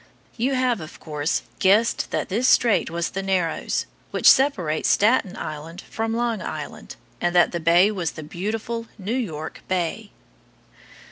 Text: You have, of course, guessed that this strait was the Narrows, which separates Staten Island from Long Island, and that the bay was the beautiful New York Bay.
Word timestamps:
You 0.35 0.55
have, 0.55 0.81
of 0.81 0.99
course, 0.99 1.43
guessed 1.59 2.09
that 2.09 2.27
this 2.29 2.47
strait 2.47 2.89
was 2.89 3.11
the 3.11 3.21
Narrows, 3.21 3.85
which 4.09 4.27
separates 4.27 4.89
Staten 4.89 5.37
Island 5.37 5.81
from 5.81 6.15
Long 6.15 6.41
Island, 6.41 6.95
and 7.21 7.35
that 7.35 7.51
the 7.51 7.59
bay 7.59 7.91
was 7.91 8.13
the 8.13 8.23
beautiful 8.23 8.87
New 8.97 9.13
York 9.13 9.61
Bay. 9.67 10.09